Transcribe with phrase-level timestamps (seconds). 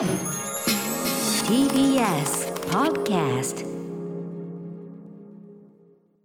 [0.00, 0.08] TBS
[2.70, 3.66] Podcast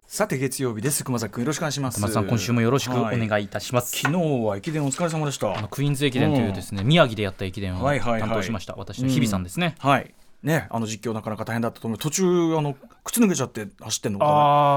[0.06, 1.04] さて月曜日です。
[1.04, 2.00] 熊崎君よろしくお願いします。
[2.00, 3.28] 松さん今週もよろしくおはい。
[3.28, 5.54] 願いいたします、昨日は駅伝お疲れ様でした。
[5.54, 8.20] あのクイーンズ駅伝というですね、宮城でやった駅伝をはいはいはい。
[8.22, 10.14] 担当しました、私の日比さんですね、はい。
[10.42, 11.98] ねあの実況なかなか大変だったと思う。
[11.98, 14.30] 途中あの靴脱げちゃって走ってんのかな。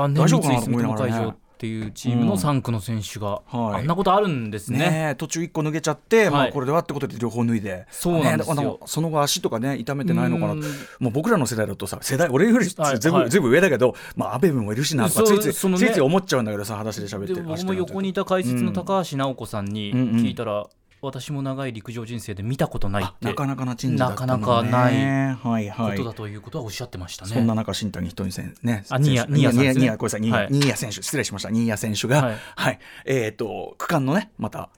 [0.03, 3.81] あ大丈夫かなと思いながらねっていうチームの3区の選手が、はい。
[3.81, 4.79] あんなことあるんですね。
[4.79, 7.85] ねえ途中1個脱げちゃって、まあ、はいこれではってことで両方脱いで。
[7.91, 8.79] そうなんですよ。
[8.85, 10.53] その後足とかね痛めてないのかな。
[10.53, 10.61] うん。
[10.99, 20.07] もう僕らの世代だとさ世代俺よりはい全部,、はい全部上だけど、まあ、安倍もいるしなとかついつい、ついつい思っちゃうんだけどさ裸足で喋ってで僕も横にいた解説の高橋直子さんにうんうん。
[20.19, 20.65] 聞いたら、
[21.01, 24.41] 私も長い陸上人生で見たことないってなかなかな珍事だったのね。
[24.41, 25.97] なかなかないはいはい。
[25.97, 27.33] ことだということはおっしゃってましたね。
[27.33, 29.81] そんな中、新谷仁美選手ね、あ新谷選手新谷さんですね。
[29.81, 30.47] 新谷ごめんなさい、新はい。
[30.47, 32.73] 谷新谷選手、失礼しました、新谷選手が、ははい。
[32.73, 34.69] い、えっ、と、区間のね、また。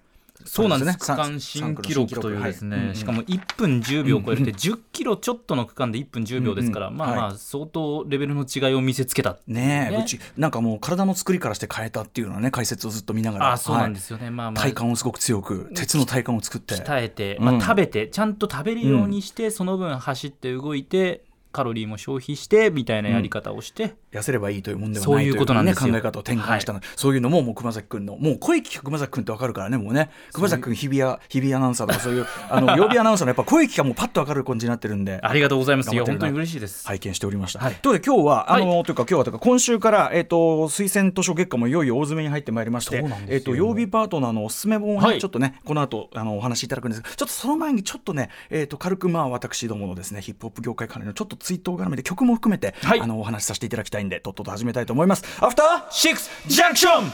[0.45, 9.37] そうなんですさ区間新記録というですね、はいうんうんしかも1分10秒を超えて10キロちょっとの区間で1分10秒ですから、うんうんまあまあ相当レベルの違いを見せつけた。
[9.47, 10.03] ねえ、ね。
[10.03, 13.51] うち、なんかもう体の作りからして変えたっていうのはね、解説をずっと見ながら。
[13.53, 14.63] あそうなんではすよね、まあいまあ。
[14.63, 16.75] 体幹をすごく強く、鉄の体幹を作って。
[16.75, 17.45] 鍛えて、うん。
[17.45, 25.91] まあ、食べてちゃんと食べるようにして、その分走って動いてカロリーも消費してみたいなやり方をして、痩せればいいというもんではそうないいうねことなんですよ。
[25.91, 30.09] 考え方を転換したの、そういうのももう熊崎君のもう声聞く熊崎君ってわかるからねもうね。
[30.33, 35.19] 熊崎君日比谷日比谷アナウンサーとかそういうあの 曜日アナウンサーのやっぱ声聞きがもうパッとわかる感じになってるんで。
[35.21, 35.93] ありがとうございます。
[35.93, 37.59] いや本当に嬉しいです、拝見しておりました。
[37.59, 37.75] はい。
[37.75, 38.61] ということで今日は、はい。
[38.63, 43.35] あのというか今日はというか今週からえっ、と推薦図書月間もいよいよ大詰めに入ってまいりましてそうなんですよ。
[43.35, 45.19] えっ、と曜日パートナーのおすすめ本をね、はい。
[45.19, 55.23] ちょっとねこの後あのお話しいただくんですがちょっとその前にちょっとねえっ、と軽くまあ私どものですねヒップホップ業界関連のちょっと追悼絡めで曲も含めて、はいあのお話しさせていただきたいんでとっとと始めたいと思います。
[55.39, 57.11] アフターシックスジャンクション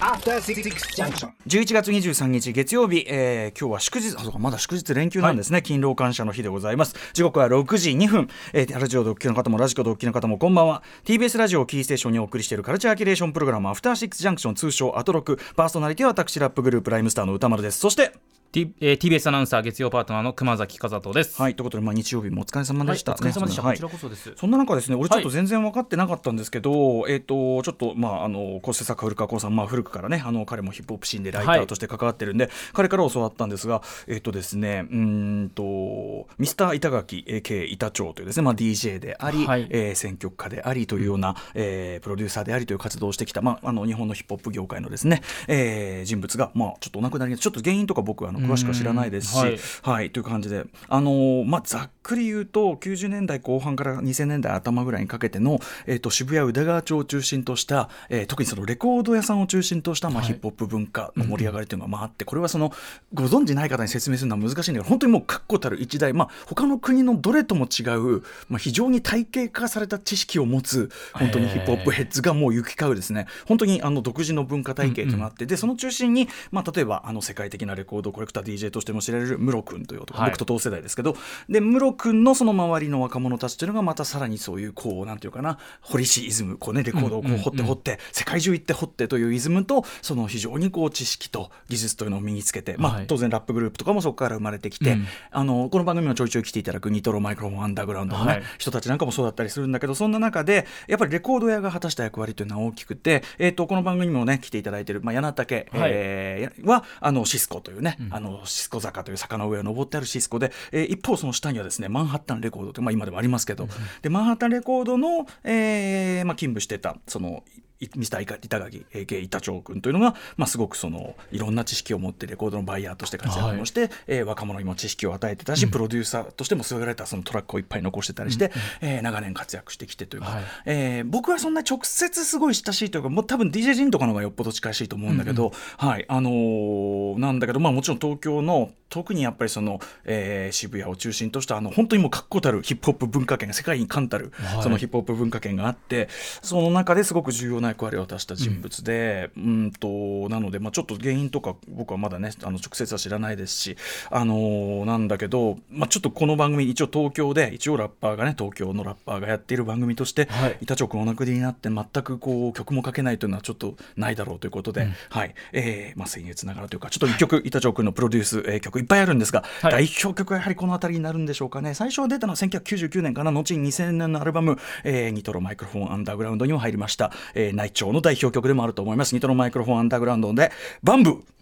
[0.00, 0.62] After Six
[0.96, 1.32] Junction.
[1.46, 18.12] 11月23日月曜日、えー今日は祝日あそうかまだ祝日連休なんですね、勤労感謝の日でございます時刻は6時2分、えーラジオドッキの方もラジコドッキの方もこんばんは TBS ラジオをキーステーションにお送りしているカルチャーキュレーションプログラムアフターシックスジャンクション通称アトロクパーソナリティは私ラップグループライムスターの歌丸ですそして
[18.50, 21.40] T えー TBS アナウンサー月曜パートナーの熊崎和人です。
[21.40, 23.62] はいということで、まあ、日曜日もお疲れ様はい、おでした、疲れ様でした。
[23.62, 24.32] はいこちらこそです。
[24.36, 49.58] そんな中ですね、俺ちょっとはい全然分かってなかったんですけど、えっ、と、ちょっと、まあ、あの、構成作家古川光さん、まあ、古くからね、あの、彼もヒップホップシーンでライターとして関わってるんで、彼から教わったんですが、えっ、とですね、うーんと、ミスター板垣、AK 板長というですね、まあ、DJ であり、はいえー選曲家でありというような、えープロデューサーでありという活動をしてきた、まあ、あの、日本のヒップホップ業界のですね、えー人物が、まあ、ちょっとお亡くなりに、ちょっと原因とか僕はあの詳しくは知らないですし、うんはい。
[49.82, 62.72] はい、という感じで、あのーまあ、ざっくり言うと、90年代後半から2000年代頭ぐらいにかけての、えー、と渋谷宇田川町を中心とした、えー特にそのレコード屋さんを中心とした、まあ、ヒップホップ文化の盛り上がりというのがまああって、これはその
[63.14, 80.30] ご存じない方に説明するのは難しいんだけど、本当にもう確固たる一大、まあ他の国のどれとも違う、まあ、非常に体系化された知識を持つ、本当にヒップホップヘッズがもう行き交うですね、本当にあの独自の文化体系となって、でその中心に、まあ、例えばあの世界的なレコードコレクター DJ としても知られるムロ君という男、はい。
[80.30, 81.16] 僕と同世代ですけど
[81.48, 93.06] でムロ君のその周りの若者たちというのがまたさらにそういうこうなんていうかな堀市イズムこう、ね、レコードをこう掘って掘って、世界中行って掘ってというイズムとその非常にこう知識と技術というのを身につけて、まあはい。
[93.06, 95.06] 当然ラップグループとかもそこから生まれてきて、うん。
[95.30, 98.42] あのこの番組もちょいちょい来ていただくニトロマイクロフォンアンダーグラウンドの、ねはい。
[98.58, 113.68] 人たちなんかもそうだったりするんだけどそんな中でやっぱりレコード屋が果たした役割というのは大きくて、えー、とこの番組にもね来ていただいている、まあ、柳竹、はいえーはあのシスコというね、あのシスコ坂という坂の上を登ってあるシスコで、えー一方その下にはですねマンハッタンレコードという、まあ、今でもありますけど、
[114.02, 117.44] でマンハッタンレコードの、えーまあ、勤務してたその
[117.80, 130.44] いミスター板垣 AK 板長君というのが、まあ、すごくそのいろんな知識を持ってレコードのバイヤーとして活躍もして、えー若者にも知識を与えてたし、プロデューサーとしても優れたそのトラックをいっぱい残してたりして、えー長年活躍してきてというか、はい。
[130.66, 144.62] えー僕はそんな直接すごい親しいというかもう多分 DJ ジンとかの方がよっぽど近しいと思うんだけど、はいあのーなんだけど、まあ、もちろん東京の特にやっぱりその、えー渋谷を中心としたあの本当にもう確固たるヒップホップ文化圏が世界に冠たる、はい。
[144.62, 146.08] そのヒップホップ文化圏があって
[146.42, 153.76] その中ですごく重要な役割を果たした人物で、うん、となので、まあ、ちょっと原因とか僕はまだねあの直接は知らないですし、
[154.10, 160.58] あのーなんだけど、まあ、ちょっとこの番組一応東京で一応ラッパーがね東京のラッパーがやっている番組として、はい。
[160.62, 165.34] 板長君お亡くなりになって全くこう曲も書けないというのはちょっとないだろうということで、はい。
[165.52, 169.72] えーまあ、僭越ながらというかちょっと一曲板長君のプロデュース、えー曲いっぱいあるんですが、はい。
[169.72, 171.74] 代表曲はやはりこの辺りになるんでしょうかね。
[171.74, 179.14] 最初出たのは1999年かな後に2000年のアルバム、えーニトロマイクロフォンアンダーグラウンドにも入りました、えー内調の代表曲でもあると思います。
[179.14, 180.50] ニトロマイクロフォンアンダーグラウンドで
[180.82, 181.37] バンブー。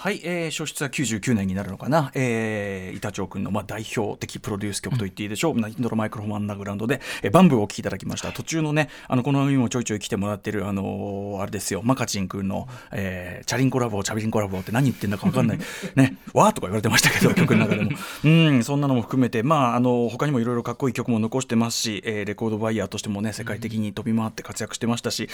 [0.00, 8.32] はい、えー、初出は99年になるのかな、えー、板長君の、まあ、代表的プロデュース曲と言っていいでしょう、うん、インドロマイクロフォンアンダーグラウンドで、えー、バンブーをお聴きいただきました。
[8.32, 11.82] 途中のねあのこの番組もちょいちょい来てもらってるあのー、あれですよ。
[11.84, 15.58] マカチン君の、えー、チャリンコラボチャリンコラボって何言ってんだか分かんない。
[15.96, 17.90] ねわーとか言われてましたけど 曲の中でも。
[18.24, 25.28] うんそんなのも含めてまああの他にもいろいろかっこいい曲も残してますし、えー、レコードバイヤーとしてもね世界的に飛び回って活躍してましたし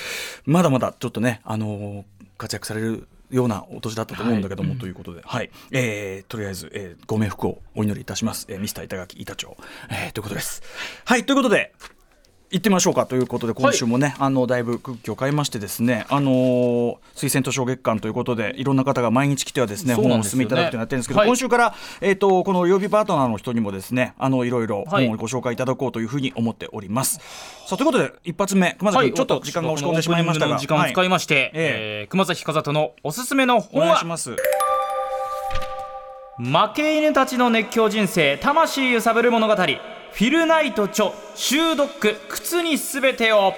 [0.45, 2.05] まだまだちょっとねあのー、
[2.37, 5.50] 活躍されるようなお年だったと思うんだけども、はい、ということで、はい。
[5.73, 9.56] えー、とりあえず、えー、ご冥福をお祈りいたします、えー、ミスター板垣板長、
[9.90, 10.62] えー、ということです。
[11.05, 11.25] はい。
[11.25, 11.75] ということで
[12.49, 27.19] 行ってみましょうかということで今週もね、はい、あのだいぶ空気を変えましてですねあのー、推薦図書月間ということでいろんな方が毎日来てはですね本をお勧めいただくというのやってるんですけど、はい、今週から、えーと、この曜日パートナーの人にもですねあのいろいろ本をご紹介いただこうというふうに思っております。
[27.67, 33.87] さあということで一発目熊崎君、ちょっと時間が押し込んでしまいましたが時間を使いまして、はい、えー、熊崎風人のおすすめの本は？
[33.87, 34.37] お願いします。
[36.39, 39.55] 負け犬たちの熱狂人生魂揺さぶる物語
[40.17, 43.53] フィルナイト著シュードック靴にすべてを。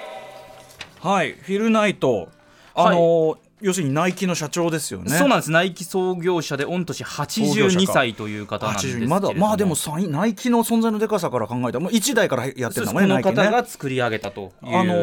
[0.99, 2.27] はいフィルナイト。
[2.75, 5.09] あのーはい要するにナイキの社長ですよね。
[5.11, 5.51] そうなんです。
[5.51, 9.05] ナイキ創業者で御年82歳という方なんですけ。
[9.05, 9.75] まだまあでも
[10.09, 13.21] ナイキの存在のでかさから考えたらもう1代からやってるんだもんね。
[13.21, 14.93] この方が作り上げたとあの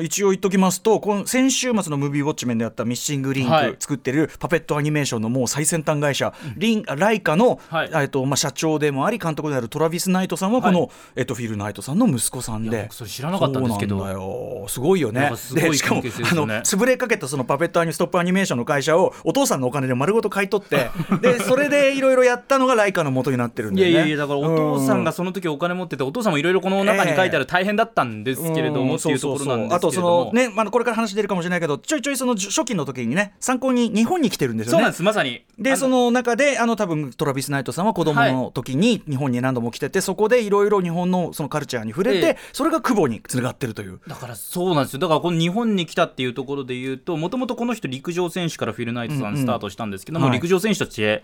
[0.00, 12.88] ー、一応言っときますと、この先週末のムービーウォッチメンでやったミッシングリンク作ってるパペットアニメーションのもう最先端会社、リンライカの、はい、えっとまあ社長でもあり監督であるトラビスナイトさんはこの、はい、えっとフィルナイトさんの息子さんで。
[12.90, 14.66] それ知らなかったんですけど。
[14.68, 15.30] すごいよね。
[15.52, 20.90] でしかもあの潰れかけたそのパペットアニストップアニメーションの会社をお父さんのお金で丸ごと買い取って
[21.20, 34.72] でそれでいろいろやったのがライカの元になってるんで、ね、いやいやだからお父さんがその時お金持っててお父さんもいろいろこの中に書いてある大変だったんですけれども、っていうところなんですあとそのね、まあ、これから話出るかもしれないけどちょいちょいその初期の時にね参考に日本に来てるんですよね。
[34.72, 35.44] そうなんですまさに。
[35.58, 44.00] でその中であの多分トラビス・ナイトさんは子供の時に日本に何度も来てて、はい、そこでいろいろ日本のそのカルチャーに触れて、ええ、それが久保につながってるという。
[44.06, 45.00] だからそうなんですよ。
[45.00, 51.22] だからこの日本に来たっていうところで言うともともとこの人陸上選手からフィル・ナイトさんスタートしたんですけども、うんうん、陸上選手として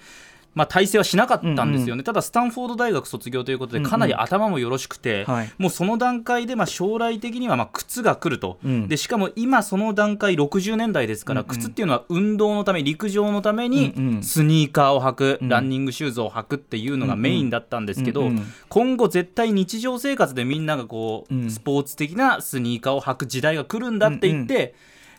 [0.55, 13.93] まあ、体制はしなかったんですよね、うんうん、ただスタンフォード大学卒業ということでかなり頭もよろしくて、うんうん、もうその段階でまあ将来的にはまあ靴が来ると、うん、でしかも今その段階60年代ですから、うんうん、靴っていうのは運動のため陸上のために
[14.23, 24.73] スニーカーを履く、うん、ランニングシューズを履くっていうのがメインだったんですけど、うんうん、今後絶対日常生活でみんながこう、スポーツ的なスニーカーを履く時代が来るんだって言って、うんうん、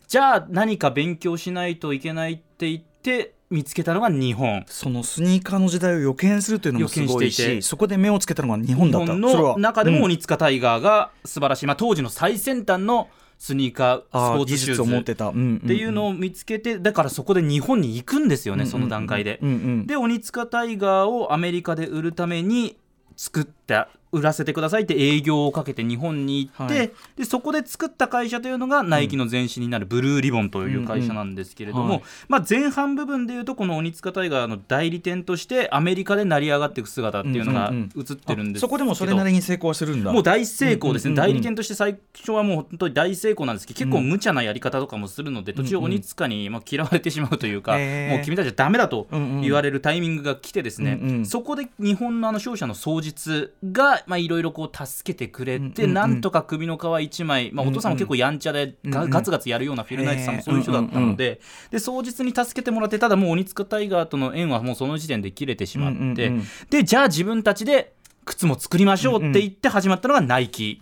[0.09, 4.65] じゃあ何か勉強しないといけないって言って見つけたのが日本。
[4.67, 9.13] そのスニーカーの時代を予見するというのもすごいしそこで目をつけたのが日本だった。
[9.13, 13.07] 日本の中でも鬼塚タイガーが素晴らしい、まあ、当時の最先端の
[13.37, 14.81] スニーカースポーツシューズ。
[14.81, 19.39] を持ってた、っていうのを見つけてだからそこで日本に行くんですよね、その段階で。
[19.85, 22.77] で鬼塚タイガーをアメリカで売るために
[23.15, 40.11] 作った売らせてくださいって営業をかけて日本に行って、はい、でそこで作った会社というのがナイキの前身になるブルーリボンという会社なんですけれども、うんうんはい、まあ、前半部分でいうとこの鬼塚タイガーの代理店としてアメリカで成り上がっていく姿っていうのが映ってるんですけど、そこでもそれなりに成功するんだ。
[40.11, 61.41] もう大成功ですね、代理店として最初はもう本当に大成功なんですけど結構無茶なやり方とかもするので途中鬼塚にまあ嫌われてしまうというか、もう君たちはダメだと言われるタイミングが来てですね、そこで日本のあの商社の双日がいろいろこう助けてくれて、なんとか首の皮一枚、まあ、お父さんも結構やんちゃでガ,、ガツガツやるようなフィルナイトさんもそういう人だったので,、
[61.71, 66.31] で双日に助けてもらってただもう鬼塚タイガーとの縁はもうその時点で切れてしまって、
[66.69, 67.93] でじゃあ自分たちで
[68.25, 70.79] 靴も作りましょうって言って始まったのがナイキ。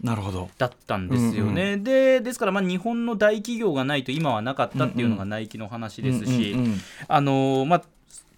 [0.58, 1.78] だったんですよね。
[1.78, 6.56] でですからまあ日本の大企業がないと今はなかったっていうのがナイキの話ですし、
[7.08, 7.84] あのまあ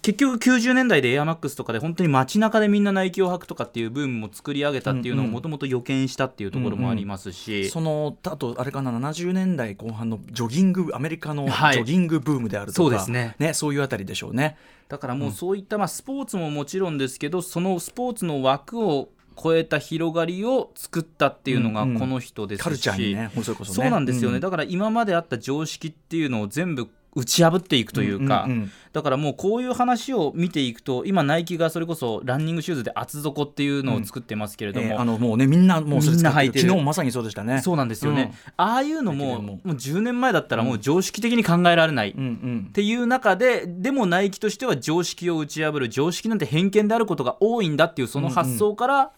[0.09, 13.35] 結局90年代でエアマックスとかで本当に街中でみんなナイキを履くとかっていうブームも作り上げたっていうのをもともと予見したっていうところもありますし、うんうん、そのあとあれかな70年代後半のジョギングアメリカのジョギングブームであるとか、はい、そうですね。
[13.37, 14.57] ねそういうあたりでしょうね。
[14.87, 19.09] だからもうそういった、まあ、スポーツももちろんですけどそのスポーツの枠を
[19.41, 36.67] 超えた広がりを作ったっていうのがこの人ですし、うんうん、カルチャーにねそ、ね、そうなんですよね、うん、だから今まであった常識っていうのを全部打ち破っていくというか、うんうんうん、だからもうこういう話を見ていくと今ナイキがそれこそランニングシューズで厚底っていうのを作ってますけれども、うんえー、あのもうねみんなもうみんな履いてる。
[36.67, 37.61] 昨日まさにそうでしたね。
[37.61, 39.59] そうなんですよね、うん、ああいうのもも。
[39.65, 42.09] う10年前だったらもう常識的に考えられない。
[42.09, 45.89] っていう中で、でもナイキとしては常識を打ち破る。
[45.89, 49.09] 常識なんて偏見であることが多いんだっていうその発想から、うんうん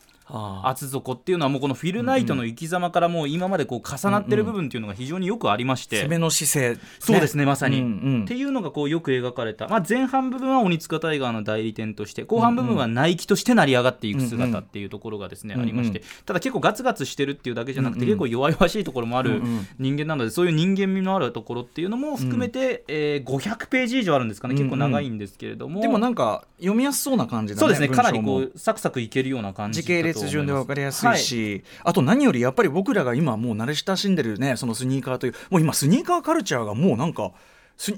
[0.64, 7.88] 厚底っていうのはもうこのフィルナイトの生き様からもう今までこう重なってる部分っていうのが非常によくありまして、攻めの姿勢、ね、そうですねまさに、うんう
[8.20, 16.02] ん、っていうのがこうよく描かれた、まあ、前半部分は鬼塚タイガーの代理店として後半部分はナイキとして成り上がっていく姿っていうところがですね、うんうん、ありまして。
[16.26, 19.42] ただ結構ガツガツしてるっていうだけじゃなくて、うんうん、結構弱々しいところもある
[19.80, 24.56] 人間なのでそういう人間味のあるところっていうのも含めて、うん、えー、500ページ以上あるんですかね。
[24.56, 37.32] 結構長いんですけれども、うんうん、でもなんか読みやすそうな感じだねそうですねかなりこうサクサクいけるような感じ時系列順で分かりやすいし、はい、あと何よりやっぱり僕らが今もう慣れ親しんでるねそのスニーカーというもう今スニーカーカルチャーがもうなんか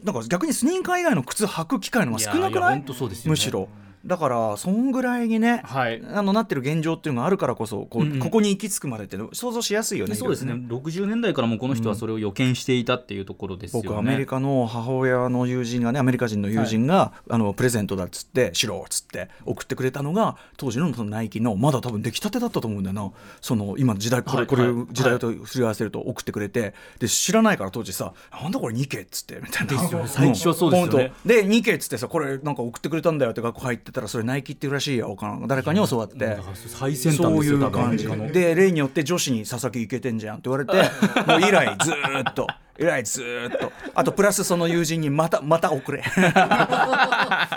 [0.04, 2.86] なんか逆にスニーカー以外の靴履く機会のが少なくない、ね、
[3.26, 3.68] むしろ。
[4.06, 10.54] だからそんぐらいにね、はい、あのなってる現状っていうのがあるからこそこう、うんうん、ここに行き着くまでって想像しやすいよねそうですね。
[10.54, 10.66] ね。
[10.68, 23.12] 60年代からもこの人はそれを予見していたっていうところですよね、僕アメリカの母親の友人がねアメリカ人の友人が、はい、あのプレゼントだっつって「しろ」っつって送ってくれたのが当時のそのナイキのまだ多分出来たてだったと思うんだよな。
[23.42, 26.74] その今の時代これ,、これ時代とすり合わせると送ってくれて。
[27.00, 30.08] で知らないから当時さ「なんだこれニケ」っつってみたいな。
[30.08, 31.14] 最初はそうですよね。
[31.26, 35.16] でニケっつってさこれなんか送ってくれたんだよって学校入ってたらそれナイキっていうらしいよ
[35.48, 40.74] 誰かに教わって最先端そういう感じで例によって女子に「佐々木いけてんじゃん」って言われて
[41.26, 42.48] もう以来ずっと。
[42.80, 43.72] 以来ずっと。
[43.94, 46.02] あとプラスその友人にまたまた送れ。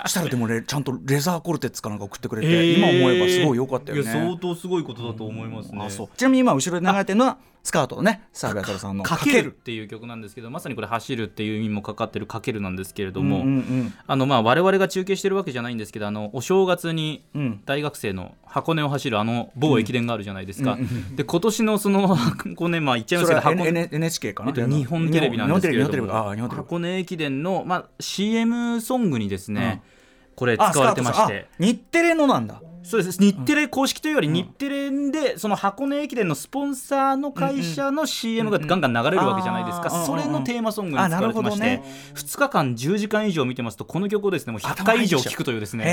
[0.05, 4.11] したらでもちゃんとレザーコルテッツかなんか送ってくれて、えー、今思えばすごい良かったよね。
[4.11, 17.25] 相当すごいことだと思いますね、ちなみに今後ろで流れてるのはスカートのね澤部太さんの「かける」っていう曲なんですけどまさにこれ「走る」っていう意味もかかってる「かける」なんですけれども、うんうんうん、あのまあ我々が中継してるわけじゃないんですけどあのお正月に
[17.65, 26.47] 大学生の箱根を走るあの某駅伝があるじゃないですか、うん、で今年のその箱根まあ言っちゃいますけど箱根 NHK かな、日本テレビなんですけれども。
[26.47, 29.81] 箱根駅伝の、まあ、CM ソングにですね、
[30.29, 31.49] うん、これ使われてまして。
[31.59, 33.19] 日テレのなんだそうです。
[33.19, 41.83] 日テレ公式というより日テレでその箱根駅伝のスポンサーの会社の CM がガンガン流れるわけじゃないですか、それのテーマソングに使われてまして、ね、
[42.15, 45.83] 2日間10時間以上見てますとこの曲をですねもう100回以上聴くというですね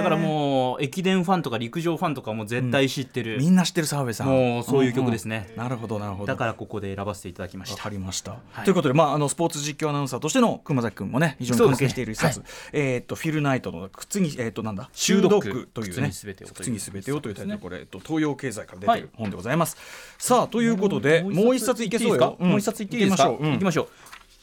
[0.00, 4.28] だからもう駅伝ファンとか陸上ファンとかも絶対知ってる、うん、みんな知ってる澤部さん。
[4.28, 6.26] もうそういう曲ですね、うんうん、なるほどなるほど。
[6.26, 7.76] だからここで選ばせていただきました。
[7.76, 12.12] わかりました、はい、ということで、まあ、あのスポーツ実況アナウンサーとしての熊崎君もね非常に関係している。
[12.12, 19.76] 一冊、ねはい、えー、っとフィルナイトの靴にえー、っとなんだ修読というね靴にすべてをというタイトルこれ、と東洋経済から出てる本でございます、
[20.18, 22.36] さあということでもう一冊いけそうよ。
[22.38, 23.30] もう一冊いっていいですか？
[23.30, 23.88] いきましょう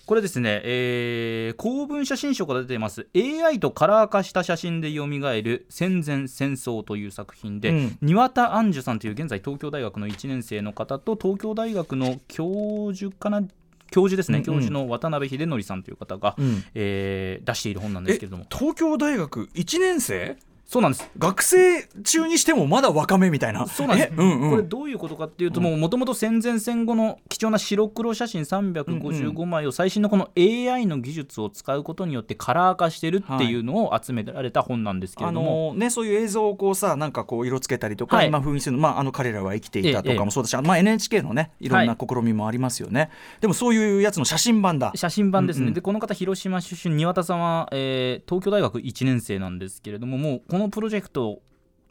[0.08, 13.44] これですね、えー、公文写真書から出ています AI とカラー化した写真でよみがえる戦前戦争という作品で、うん、庭田杏樹さんという現在東京大学の1年生の方と東京大学の教授かな
[13.92, 18.46] 教授ですね、うんうん、教授の渡辺秀則さんという方が、うん、えー、出している本なんですけれども。
[18.50, 20.38] 東京大学1年生？
[20.68, 21.10] そうなんです。
[21.18, 23.66] 学生中にしてもまだ若めみたいな。
[23.68, 43.10] そうなんです、うんうん、これどういうことかっていうともともと戦前戦後の貴重な白黒写真355枚を最新のこの AI の技術を使うことによってカラー化してるっていうのを集められた本なんですけれども、はい、ね、そういう映像をこうさなんかこう色つけたりとか、はい、今風にするまあ、あの彼らは生きていたとかもそうだし、ええ、まあ、NHK のねいろんな試みもありますよね、はい、
[43.42, 44.92] でもそういうやつの写真版だ。
[44.96, 51.40] 写真版ですね、うんうん、でこの方広島出身庭田さんは、えー、東京大学1年生なんですけれどももうこのプロジェクト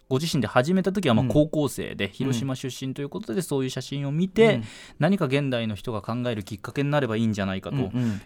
[0.08, 4.60] ご自身で始めた時はまあ高校生で広島出身ということでそういう写真を見て
[4.98, 7.76] 何か現代の人が考えるきっかけになればいいんじゃないかと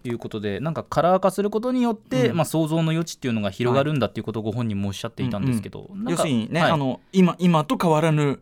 [0.04, 8.40] いうことでなんかカラー化することによってまあ想像の余地っていうのが広がるんだっていうことをご本人もおっしゃっていたんですけど要するにねあの今今と変わらぬ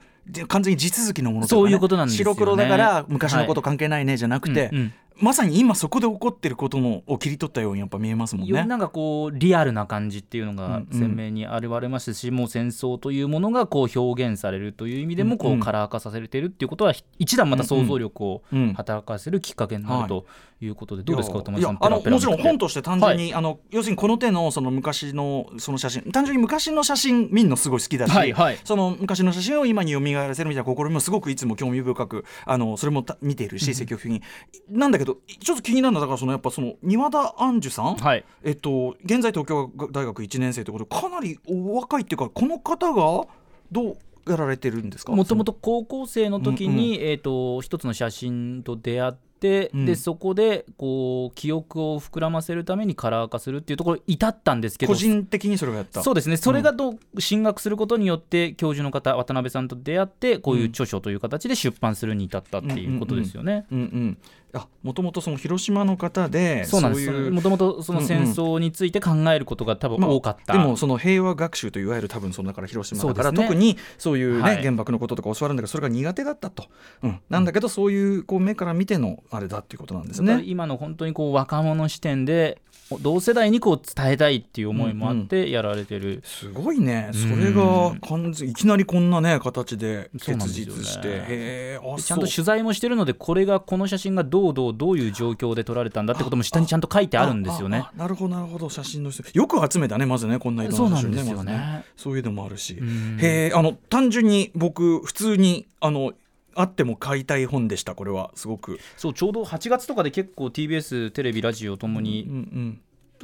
[0.49, 8.65] 完全に地続きのものとか、ね、そういうことなんです白黒だから昔のこと関係ないねじゃなくて、はいうんうんまさに今そこで起こってることのを切り取ったようにやっぱ見えますもんね。
[8.65, 18.43] なんかこうリアルな感じっていうのが鮮明に現れましたし、うんうん、もう戦争というものがこう表現されるという意味でもこうカラー化させてるっていうことは一段また想像力を
[18.77, 20.27] 働かせるきっかけになると
[20.61, 34.23] いうことでどうですか、いやあのもちろん本として単純に、はい、あの要するにこの手のその昔のその写真単純に昔の写真見るのすごい好きだし、はいはい、その昔の写真を今に蘇らせるみたいな試みもすごくいつも興味深くあのそれも見ているし積極的に、
[34.69, 43.27] なんだけどちょっと気になるのはだからそのやっぱその庭田杏樹さん、はい、えっと現在東京大学1年生ということでかなりお若いっていうかこの方が
[43.71, 45.13] どうやられてるんですか？
[45.13, 49.28] もともと高校生の時に、うんうん、えーと一つの写真と出会って、
[49.75, 56.03] うん、でそこでこう記憶を膨らませるためにカラー化するっていうところ至ったんですけど個人的にそれがやった。
[56.03, 56.37] そうですね。
[56.37, 63.67] それがどう進学することによって教授の方渡辺さんと出会ってこういう著書という形で出版するに至ったっていうことですよね。
[63.71, 63.91] うんうん、うん。
[63.93, 64.19] うん
[64.55, 67.31] あもともとその広島の方でそうなんです。
[67.31, 76.65] もともとその戦争について考えることが多分多かった、まあ、でもその平和学習といわゆる多分そのだから広島だから、ね、特にそういうね、はい、原爆のこととか教わるんだけどそれが苦手だったと、
[77.03, 80.43] うん、なんだけどそういうこう目から見てのあれだっていうことなんですね。
[80.45, 82.61] 今の本当にこう若者視点で
[83.03, 87.11] 同世代にこう伝えたいっていう思いもあってやられてる、うんうん、すごいね。
[87.13, 97.85] それが完全いきなりこんなね形で結実して、ね、ちゃんと取材もしてるのでこれがこの写真がどうどうどういう状況で撮られたんだってことも下にちゃんと書いてあるんですよね。
[97.95, 98.71] なるほどなるほど。
[98.71, 101.53] 写真のよく集めたねまずねこんな色の写真ねそうなんですよね。
[101.53, 102.79] ね、そういうのもあるし。
[103.21, 106.15] へえあの単純に僕普通にあの
[106.59, 108.33] あっても買いたい本でしたこれは。
[108.35, 108.81] すごく。
[108.97, 112.29] そうちょうど8月とかで結構 TBS テレビラジオともに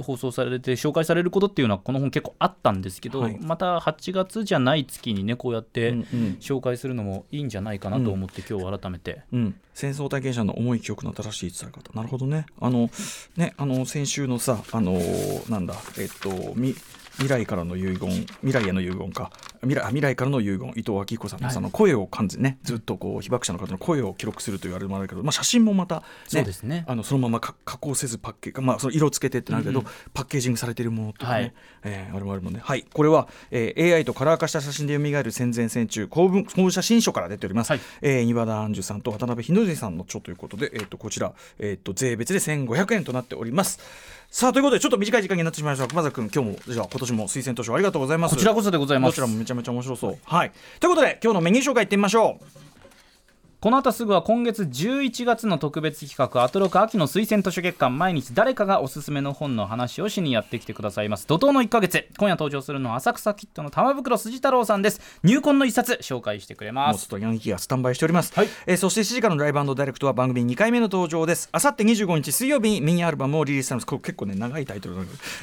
[0.00, 5.94] 放送されて紹介されることっていうのはこの本結構あったんですけど、はい、また8月じゃない月にねこうやって
[6.40, 11.92] 紹介するのもいいんじゃないかなと思って、今日改めて、うん、戦争体験者の重い記憶の正しい伝え方。
[11.92, 12.46] なるほどね。
[12.60, 12.88] あの
[13.36, 15.00] ねあの先週のさあの
[15.48, 16.74] なんだえっとみ
[17.16, 18.10] 未来からの遺言
[18.42, 19.30] 未来への遺言か
[19.64, 26.84] 未来未来からの遺言伊藤昭彦さんの,、その声を感じねずっとこう被爆者の方の声を記録するというあれもあるけど、まあ、写真もまた、ね、そうですね。
[26.86, 31.52] あのそのまま加工せずパッケージ、まあ、その色つけてってなるけど、うんうん、パッケージングされているものとかね、はい。
[31.84, 32.84] えー、あれもあるもんねはい。
[32.92, 37.80] これは、えー、AI とカラー化した写真で蘇る戦前戦中公文公文写真書から出ております、はい。
[38.02, 43.80] えー、岩田杏樹さんと渡辺日の出さんの著ということで、えー、とこちら、えー、と税別で1500円となっております。
[44.34, 48.34] さあということでちょっと短い時間になってしまいました熊崎君今日もじゃあ今年も推薦図書ありがとうございます。
[48.34, 49.12] こちらこそでございます。
[49.12, 50.18] どちらもめちゃめちゃ面白そう。
[50.24, 50.52] はい。
[50.80, 52.63] ということで今日のメニュー紹介いってみましょう。
[53.64, 61.26] この後すぐは今月11月の特別企画アトロク秋の推薦図書月間毎日誰かがおすすめの本の話をしにやってきてくださいます。
[61.26, 62.06] 怒涛の1ヶ月。
[62.18, 65.00] 今夜登場するのは浅草キッドの玉袋筋太郎さんです。
[65.22, 66.92] 入魂の一冊紹介してくれます。
[66.92, 71.48] もうちょっと4匹がスタンバイしております、はい、えー、そして7時からのライブダイレクトは番組2回目の登場です。
[71.50, 73.86] あさって25日水曜日にミニアルバムをリリースされます。
[73.86, 74.96] これ結構ね長いタイトル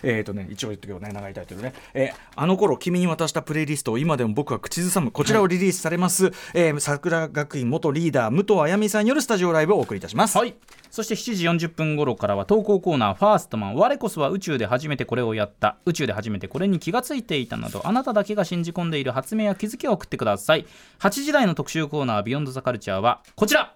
[0.04, 5.10] えっ、ー、とね一応言ってけどね長いタイトルね、えー、あの頃君に渡したプレイリストを今でも僕は口ずさむ。
[5.10, 10.38] こちらをリリースされます、はい、えー、桜学院元リーダー武藤あやみさんによるスタジオライブをお送りいたします。
[10.38, 10.56] はい。
[10.90, 13.76] そして7時40分頃からは投稿コーナーファーストマン。
[13.76, 15.78] 我こそは宇宙で初めてこれをやった。
[15.86, 20.66] 宇宙で初めてこれに気がついていたなどあなただけが信じ込んでいる発明や気づきを送ってください。
[21.00, 23.74] 8時台の特集コーナービヨンドザカルチャーはこちら。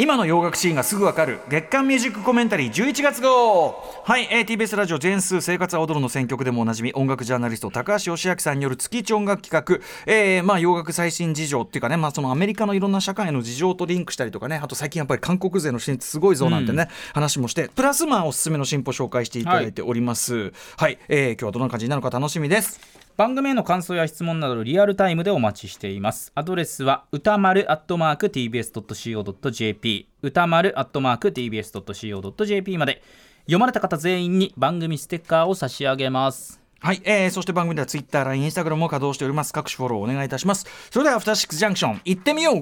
[0.00, 1.40] 今の洋楽シーンがすぐわかる。
[1.50, 3.84] 月刊ミュージックコメンタリー11月号。
[4.02, 20.34] はい、えー、TBS ラジオ全数生活は踊るの選曲でもおなじみ音楽ジャーナリスト高橋義明さんによる月一音楽企画、えー、まあ洋楽最新事情っていうかね、まあ、そのアメリカのいろんな社会の事情とリンクしたりとかねあと最近やっぱり韓国勢の進出すごいぞなんてね、うん、話もしてプラスまあおすすめの進歩紹介していただいております。
[20.34, 22.80] はい、はい、えー、今日はどんな感じになるか楽しみです
[23.20, 26.32] 番組への感想や質問などリアルタイムでお待ちしています。
[26.34, 33.02] アドレスは歌丸アットマーク tbs.co.jp 歌丸アットマーク tbs.co.jp まで。
[33.40, 36.62] 読まれた方全員に番組ステッカーを差し上げます。
[36.78, 39.52] はい、えー、そして番組ではツイッター、LINE、インスタグラムも稼働しております。
[39.52, 40.64] 各種フォローお願いいたします。
[40.90, 42.56] それでは、アフターシックスジャンクション、行ってみよう。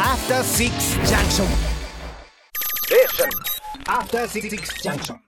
[0.00, 1.46] アフターシックスジャンクション。
[1.46, 1.52] え
[3.86, 4.18] アフタ